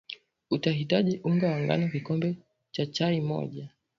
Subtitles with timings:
[0.51, 2.37] utahitaji unga wa ngano kikombe
[2.71, 3.69] cha chai moja